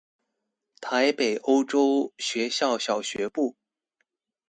[0.81, 3.55] 臺北歐洲學校小學部